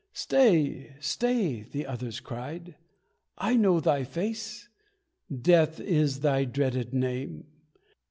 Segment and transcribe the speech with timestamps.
[0.13, 0.95] "Stay!
[0.99, 2.73] Stay!" the other cried.
[3.37, 4.67] "I know thy face!
[5.31, 7.45] Death is thy dreaded name!"